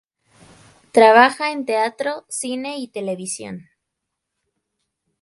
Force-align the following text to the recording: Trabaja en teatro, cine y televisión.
Trabaja 0.93 1.51
en 1.51 1.63
teatro, 1.63 2.25
cine 2.27 2.79
y 2.79 2.87
televisión. 2.87 3.69